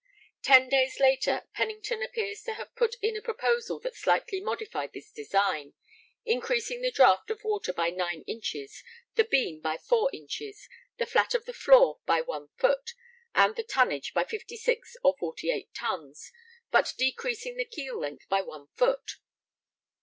[0.41, 5.11] Ten days later Pennington appears to have put in a proposal that slightly modified this
[5.11, 5.75] design,
[6.25, 8.83] increasing the draught of water by nine inches,
[9.13, 10.67] the beam by four inches,
[10.97, 12.95] the flat of the floor by one foot,
[13.35, 16.31] and the tonnage by 56 or 48 tons,
[16.71, 19.17] but decreasing the keel length by one foot.